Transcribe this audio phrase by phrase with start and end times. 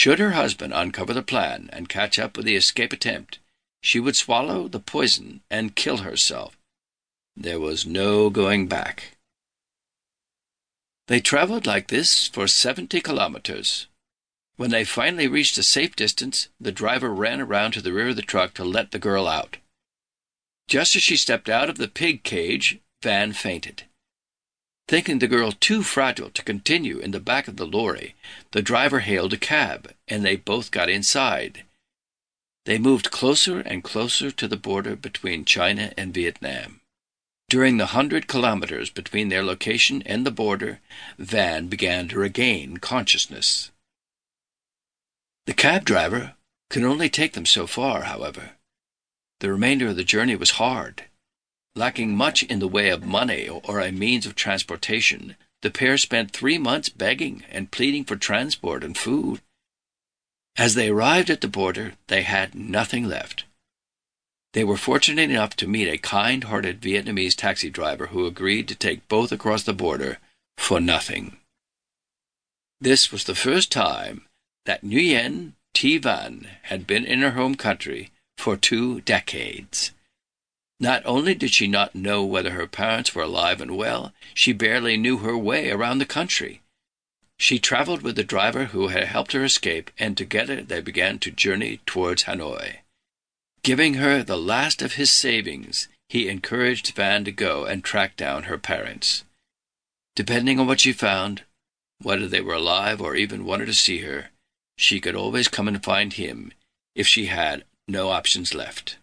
[0.00, 3.38] Should her husband uncover the plan and catch up with the escape attempt,
[3.82, 6.56] she would swallow the poison and kill herself.
[7.36, 9.18] There was no going back.
[11.08, 13.88] They traveled like this for seventy kilometers.
[14.56, 18.16] When they finally reached a safe distance, the driver ran around to the rear of
[18.16, 19.58] the truck to let the girl out.
[20.66, 23.84] Just as she stepped out of the pig cage, Van fainted.
[24.90, 28.16] Thinking the girl too fragile to continue in the back of the lorry,
[28.50, 31.62] the driver hailed a cab, and they both got inside.
[32.64, 36.80] They moved closer and closer to the border between China and Vietnam.
[37.48, 40.80] During the hundred kilometers between their location and the border,
[41.16, 43.70] Van began to regain consciousness.
[45.46, 46.34] The cab driver
[46.68, 48.56] could only take them so far, however.
[49.38, 51.04] The remainder of the journey was hard.
[51.76, 56.32] Lacking much in the way of money or a means of transportation, the pair spent
[56.32, 59.40] three months begging and pleading for transport and food.
[60.56, 63.44] As they arrived at the border, they had nothing left.
[64.52, 69.06] They were fortunate enough to meet a kind-hearted Vietnamese taxi driver who agreed to take
[69.06, 70.18] both across the border
[70.58, 71.36] for nothing.
[72.80, 74.26] This was the first time
[74.66, 79.92] that Nguyen Thi Van had been in her home country for two decades.
[80.82, 84.96] Not only did she not know whether her parents were alive and well, she barely
[84.96, 86.62] knew her way around the country.
[87.38, 91.30] She traveled with the driver who had helped her escape, and together they began to
[91.30, 92.78] journey towards Hanoi.
[93.62, 98.44] Giving her the last of his savings, he encouraged Van to go and track down
[98.44, 99.24] her parents.
[100.16, 101.42] Depending on what she found,
[102.00, 104.30] whether they were alive or even wanted to see her,
[104.78, 106.52] she could always come and find him
[106.94, 108.96] if she had no options left.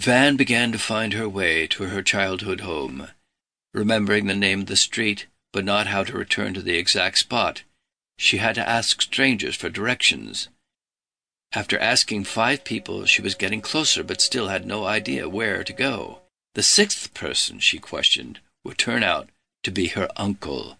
[0.00, 3.08] Van began to find her way to her childhood home,
[3.74, 7.64] remembering the name of the street, but not how to return to the exact spot.
[8.16, 10.48] She had to ask strangers for directions.
[11.52, 15.72] After asking five people, she was getting closer, but still had no idea where to
[15.74, 16.20] go.
[16.54, 19.28] The sixth person she questioned would turn out
[19.64, 20.78] to be her uncle.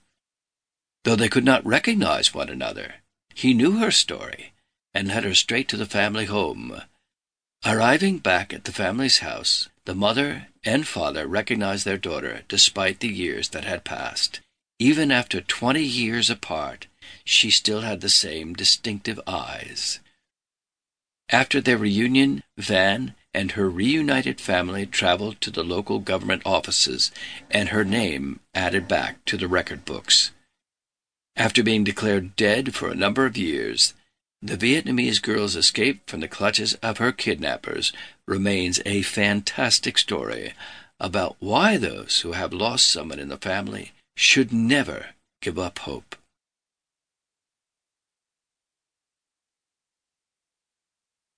[1.04, 2.94] Though they could not recognize one another,
[3.34, 4.54] he knew her story
[4.94, 6.80] and led her straight to the family home.
[7.66, 13.08] Arriving back at the family's house, the mother and father recognized their daughter despite the
[13.08, 14.40] years that had passed.
[14.78, 16.86] Even after twenty years apart,
[17.22, 20.00] she still had the same distinctive eyes.
[21.28, 27.12] After their reunion, Van and her reunited family traveled to the local government offices
[27.50, 30.32] and her name added back to the record books.
[31.36, 33.94] After being declared dead for a number of years,
[34.42, 37.92] the Vietnamese girl's escape from the clutches of her kidnappers
[38.26, 40.54] remains a fantastic story
[40.98, 45.08] about why those who have lost someone in the family should never
[45.42, 46.09] give up hope.